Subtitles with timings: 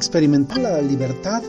[0.00, 1.42] Experimentar la libertad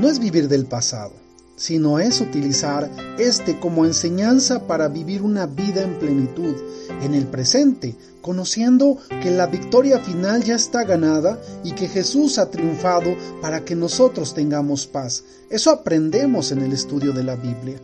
[0.00, 1.12] no es vivir del pasado,
[1.54, 6.56] sino es utilizar este como enseñanza para vivir una vida en plenitud,
[7.00, 12.50] en el presente, conociendo que la victoria final ya está ganada y que Jesús ha
[12.50, 15.22] triunfado para que nosotros tengamos paz.
[15.48, 17.80] Eso aprendemos en el estudio de la Biblia.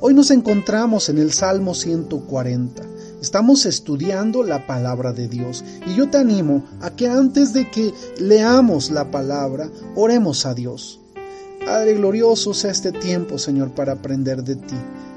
[0.00, 2.82] Hoy nos encontramos en el Salmo 140.
[3.22, 7.94] Estamos estudiando la palabra de Dios y yo te animo a que antes de que
[8.18, 10.98] leamos la palabra, oremos a Dios.
[11.64, 14.74] Padre glorioso sea este tiempo, Señor, para aprender de ti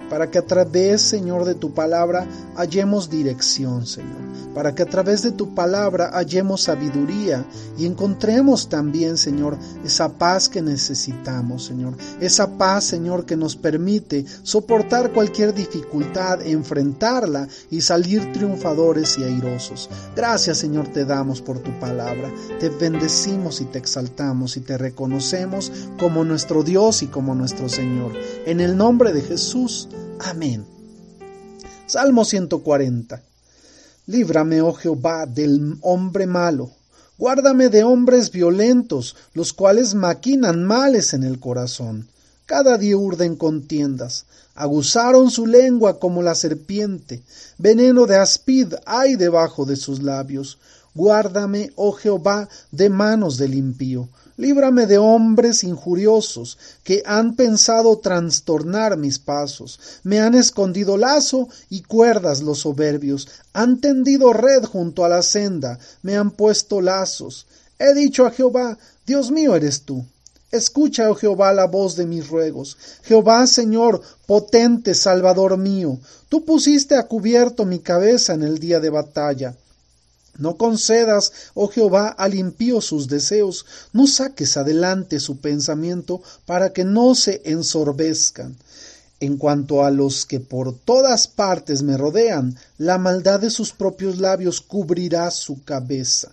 [0.09, 4.21] para que a través, Señor, de tu palabra hallemos dirección, Señor,
[4.53, 7.45] para que a través de tu palabra hallemos sabiduría
[7.77, 14.25] y encontremos también, Señor, esa paz que necesitamos, Señor, esa paz, Señor, que nos permite
[14.43, 19.89] soportar cualquier dificultad, enfrentarla y salir triunfadores y airosos.
[20.15, 25.71] Gracias, Señor, te damos por tu palabra, te bendecimos y te exaltamos y te reconocemos
[25.99, 28.13] como nuestro Dios y como nuestro Señor.
[28.45, 30.65] En el nombre de Jesús, Amén.
[31.87, 33.21] Salmo 140.
[34.07, 36.71] Líbrame, oh Jehová, del hombre malo.
[37.17, 42.07] Guárdame de hombres violentos, los cuales maquinan males en el corazón.
[42.45, 44.25] Cada día urden contiendas.
[44.55, 47.21] Aguzaron su lengua como la serpiente.
[47.57, 50.59] Veneno de aspid hay debajo de sus labios.
[50.93, 58.97] Guárdame, oh Jehová, de manos del impío Líbrame de hombres injuriosos que han pensado trastornar
[58.97, 59.79] mis pasos.
[60.03, 63.29] Me han escondido lazo y cuerdas los soberbios.
[63.53, 65.79] Han tendido red junto a la senda.
[66.01, 67.47] Me han puesto lazos.
[67.79, 70.05] He dicho a Jehová, Dios mío eres tú.
[70.51, 72.77] Escucha, oh Jehová, la voz de mis ruegos.
[73.03, 75.97] Jehová, Señor, potente Salvador mío,
[76.29, 79.55] tú pusiste a cubierto mi cabeza en el día de batalla.
[80.37, 86.83] No concedas, oh Jehová, al impío sus deseos, no saques adelante su pensamiento para que
[86.83, 88.55] no se ensorbezcan.
[89.21, 94.19] En cuanto a los que por todas partes me rodean, la maldad de sus propios
[94.19, 96.31] labios cubrirá su cabeza.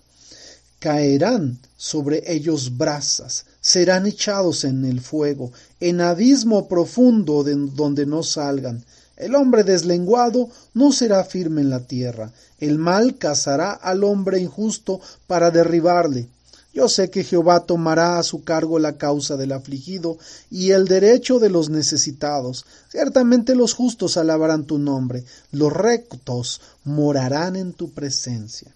[0.81, 8.85] Caerán sobre ellos brasas, serán echados en el fuego, en abismo profundo donde no salgan.
[9.23, 15.01] El hombre deslenguado no será firme en la tierra, el mal cazará al hombre injusto
[15.29, 16.27] para derribarle.
[16.75, 20.19] Yo sé que Jehová tomará a su cargo la causa del afligido
[20.51, 22.67] y el derecho de los necesitados.
[22.91, 25.23] Ciertamente los justos alabarán tu nombre,
[25.53, 28.75] los rectos morarán en tu presencia.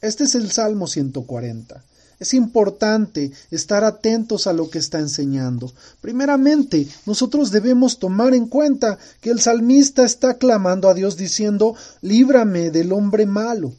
[0.00, 1.82] Este es el Salmo 140.
[2.20, 5.72] Es importante estar atentos a lo que está enseñando.
[6.02, 12.70] Primeramente, nosotros debemos tomar en cuenta que el salmista está clamando a Dios diciendo, líbrame
[12.70, 13.72] del hombre malo,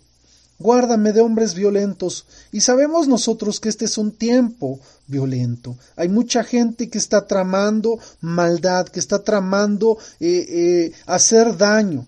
[0.57, 2.25] guárdame de hombres violentos.
[2.51, 5.77] Y sabemos nosotros que este es un tiempo violento.
[5.95, 12.07] Hay mucha gente que está tramando maldad, que está tramando eh, eh, hacer daño.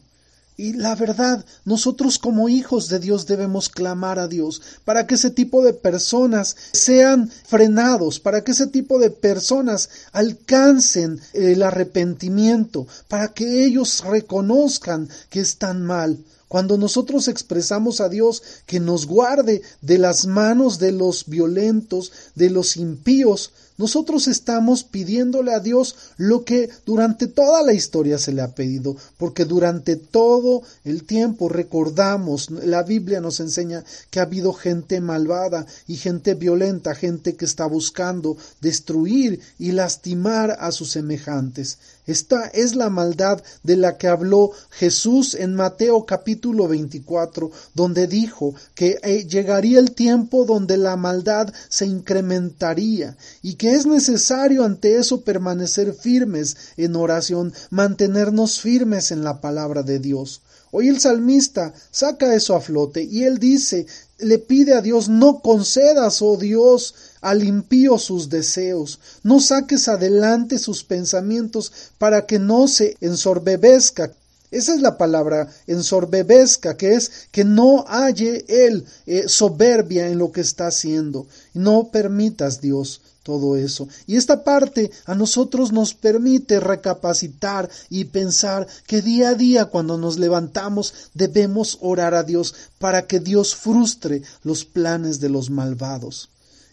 [0.63, 5.29] Y la verdad, nosotros como hijos de Dios debemos clamar a Dios para que ese
[5.29, 13.33] tipo de personas sean frenados, para que ese tipo de personas alcancen el arrepentimiento, para
[13.33, 16.17] que ellos reconozcan que están mal.
[16.47, 22.49] Cuando nosotros expresamos a Dios que nos guarde de las manos de los violentos, de
[22.49, 23.51] los impíos,
[23.83, 28.95] nosotros estamos pidiéndole a Dios lo que durante toda la historia se le ha pedido,
[29.17, 35.65] porque durante todo el tiempo recordamos, la Biblia nos enseña que ha habido gente malvada
[35.85, 41.77] y gente violenta, gente que está buscando destruir y lastimar a sus semejantes.
[42.05, 48.55] Esta es la maldad de la que habló Jesús en Mateo capítulo 24, donde dijo
[48.75, 54.97] que eh, llegaría el tiempo donde la maldad se incrementaría y que es necesario ante
[54.97, 60.41] eso permanecer firmes en oración, mantenernos firmes en la palabra de Dios.
[60.71, 63.85] Hoy el salmista saca eso a flote y él dice,
[64.17, 70.57] le pide a Dios, no concedas, oh Dios, al impío sus deseos, no saques adelante
[70.57, 74.13] sus pensamientos para que no se ensorbebezca.
[74.53, 80.31] Esa es la palabra ensorbebezca, que es que no halle él eh, soberbia en lo
[80.31, 81.25] que está haciendo.
[81.55, 83.87] No permitas, Dios, todo eso.
[84.05, 89.97] Y esta parte a nosotros nos permite recapacitar y pensar que día a día cuando
[89.97, 96.29] nos levantamos debemos orar a Dios para que Dios frustre los planes de los malvados.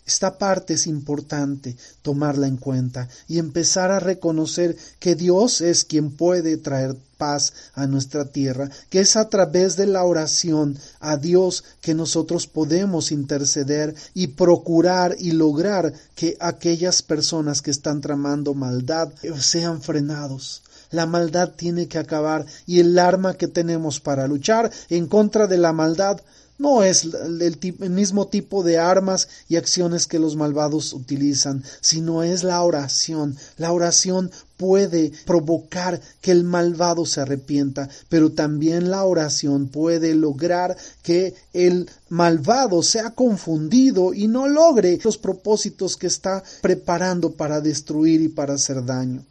[0.07, 6.11] Esta parte es importante tomarla en cuenta y empezar a reconocer que Dios es quien
[6.11, 11.65] puede traer paz a nuestra tierra, que es a través de la oración a Dios
[11.83, 19.11] que nosotros podemos interceder y procurar y lograr que aquellas personas que están tramando maldad
[19.39, 20.63] sean frenados.
[20.91, 25.59] La maldad tiene que acabar y el arma que tenemos para luchar en contra de
[25.59, 26.21] la maldad
[26.61, 27.59] no es el,
[27.91, 33.37] mismo tipo de armas y acciones que los malvados utilizan, sino es la oración.
[33.57, 40.77] La oración puede provocar que el malvado se arrepienta, pero también la oración puede lograr
[41.03, 48.21] que el malvado sea confundido y no logre los propósitos que está preparando para destruir
[48.21, 49.25] y para hacer daño.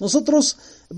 [0.00, 0.56] Nosotros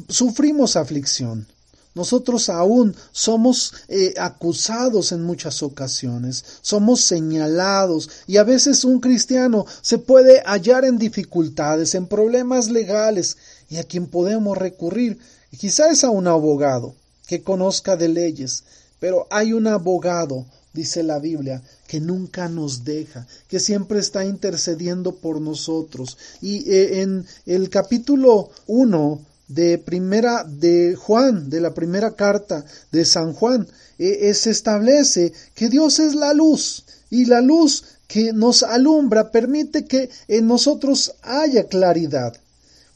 [0.09, 1.49] sufrimos aflicción,
[1.94, 9.64] nosotros aún somos eh, acusados en muchas ocasiones, somos señalados y a veces un cristiano
[9.81, 13.37] se puede hallar en dificultades, en problemas legales
[13.70, 15.19] y a quien podemos recurrir
[15.56, 16.94] quizás es a un abogado
[17.26, 18.64] que conozca de leyes,
[18.99, 25.14] pero hay un abogado, dice la Biblia, que nunca nos deja, que siempre está intercediendo
[25.17, 26.19] por nosotros.
[26.43, 33.05] Y eh, en el capítulo 1 de primera de Juan, de la primera carta de
[33.05, 33.67] San Juan,
[33.99, 39.85] e, se establece que Dios es la luz y la luz que nos alumbra permite
[39.85, 42.35] que en nosotros haya claridad.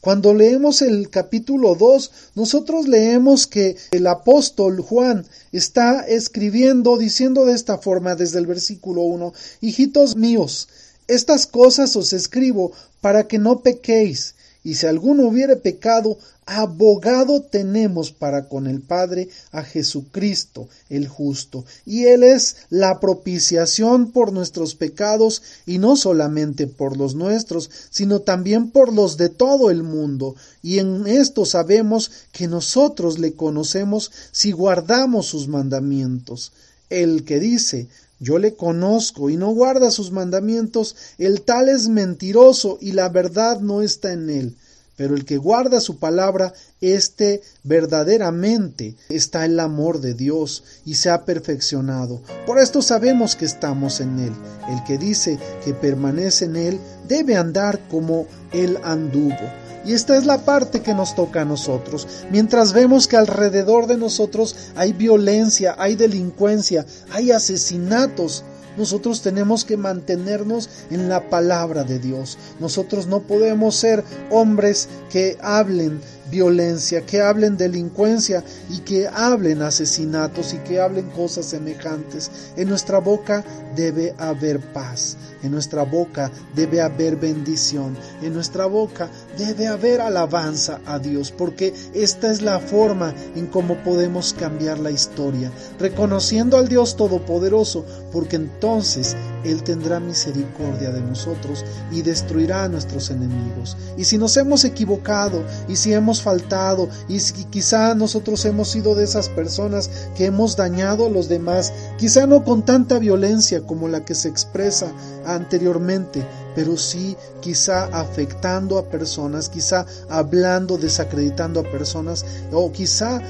[0.01, 7.53] Cuando leemos el capítulo 2, nosotros leemos que el apóstol Juan está escribiendo diciendo de
[7.53, 10.69] esta forma desde el versículo 1, Hijitos míos,
[11.09, 18.11] estas cosas os escribo para que no pequéis y si alguno hubiere pecado, abogado tenemos
[18.11, 21.63] para con el Padre a Jesucristo el justo.
[21.85, 28.21] Y Él es la propiciación por nuestros pecados, y no solamente por los nuestros, sino
[28.21, 30.35] también por los de todo el mundo.
[30.63, 36.51] Y en esto sabemos que nosotros le conocemos si guardamos sus mandamientos.
[36.89, 37.87] El que dice,
[38.19, 43.59] yo le conozco y no guarda sus mandamientos, el tal es mentiroso y la verdad
[43.59, 44.55] no está en él.
[44.99, 51.09] Pero el que guarda su palabra, éste verdaderamente está el amor de Dios y se
[51.09, 52.21] ha perfeccionado.
[52.45, 54.33] Por esto sabemos que estamos en Él.
[54.67, 59.37] El que dice que permanece en Él debe andar como Él anduvo.
[59.85, 62.07] Y esta es la parte que nos toca a nosotros.
[62.31, 68.43] Mientras vemos que alrededor de nosotros hay violencia, hay delincuencia, hay asesinatos,
[68.77, 72.37] nosotros tenemos que mantenernos en la palabra de Dios.
[72.59, 80.53] Nosotros no podemos ser hombres que hablen violencia, que hablen delincuencia y que hablen asesinatos
[80.53, 82.31] y que hablen cosas semejantes.
[82.55, 83.43] En nuestra boca
[83.75, 90.79] debe haber paz, en nuestra boca debe haber bendición, en nuestra boca debe haber alabanza
[90.85, 96.67] a Dios, porque esta es la forma en cómo podemos cambiar la historia, reconociendo al
[96.67, 99.15] Dios Todopoderoso, porque entonces
[99.45, 101.63] Él tendrá misericordia de nosotros
[101.93, 103.77] y destruirá a nuestros enemigos.
[103.95, 107.19] Y si nos hemos equivocado y si hemos faltado y
[107.49, 112.43] quizá nosotros hemos sido de esas personas que hemos dañado a los demás, quizá no
[112.43, 114.91] con tanta violencia como la que se expresa
[115.25, 116.21] anteriormente,
[116.53, 123.21] pero sí quizá afectando a personas, quizá hablando, desacreditando a personas o quizá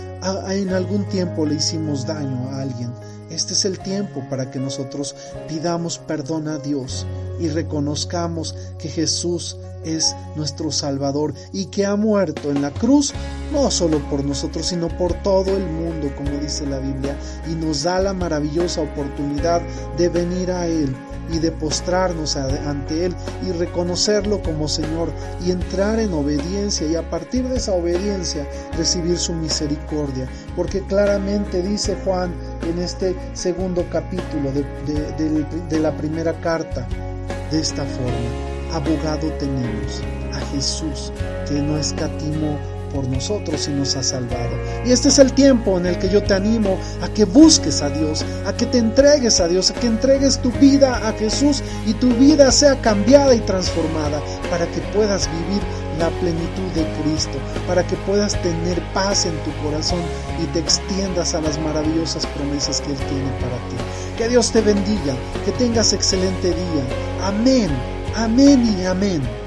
[0.50, 2.92] en algún tiempo le hicimos daño a alguien.
[3.30, 5.16] Este es el tiempo para que nosotros
[5.48, 7.06] pidamos perdón a Dios
[7.40, 13.14] y reconozcamos que Jesús es nuestro Salvador y que ha muerto en la cruz
[13.54, 17.16] no solo por nosotros, sino por todo el mundo, como dice la Biblia,
[17.50, 19.62] y nos da la maravillosa oportunidad
[19.98, 20.95] de venir a Él
[21.31, 23.16] y de postrarnos ante Él
[23.48, 25.12] y reconocerlo como Señor
[25.45, 30.28] y entrar en obediencia y a partir de esa obediencia recibir su misericordia.
[30.56, 36.87] Porque claramente dice Juan en este segundo capítulo de, la primera carta
[37.51, 40.01] de esta forma, abogado tenemos
[40.33, 41.11] a Jesús
[41.47, 42.57] que no escatimó
[42.94, 44.52] por nosotros y nos ha salvado.
[44.86, 47.90] Y este es el tiempo en el que yo te animo a que busques a
[47.90, 51.94] Dios, a que te entregues a Dios, a que entregues tu vida a Jesús y
[51.94, 55.62] tu vida sea cambiada y transformada para que puedas vivir
[56.00, 60.00] la plenitud de Cristo, para que puedas tener paz en tu corazón
[60.42, 63.76] y te extiendas a las maravillosas promesas que Él tiene para ti.
[64.18, 65.16] Que Dios te bendiga,
[65.46, 66.84] que tengas excelente día.
[67.22, 67.69] Amén,
[68.16, 69.39] amén y amén.